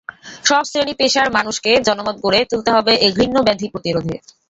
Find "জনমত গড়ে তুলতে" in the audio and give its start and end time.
1.87-2.69